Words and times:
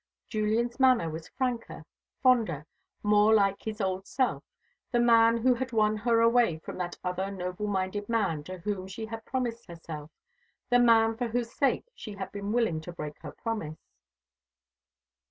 Julian's 0.29 0.79
manner 0.79 1.11
was 1.11 1.29
franker, 1.29 1.85
fonder, 2.23 2.65
more 3.03 3.35
like 3.35 3.61
his 3.61 3.79
old 3.79 4.07
self 4.07 4.43
the 4.91 4.99
man 4.99 5.37
who 5.37 5.53
had 5.53 5.71
won 5.71 5.95
her 5.97 6.21
away 6.21 6.57
from 6.57 6.79
that 6.79 6.97
other 7.03 7.29
noble 7.29 7.67
minded 7.67 8.09
man 8.09 8.43
to 8.45 8.57
whom 8.57 8.87
she 8.87 9.05
had 9.05 9.23
promised 9.25 9.67
herself 9.67 10.09
the 10.71 10.79
man 10.79 11.17
for 11.17 11.27
whose 11.27 11.51
sake 11.53 11.85
she 11.93 12.13
had 12.13 12.31
been 12.31 12.51
willing 12.51 12.81
to 12.81 12.91
break 12.91 13.19
her 13.19 13.31
promise. 13.31 13.77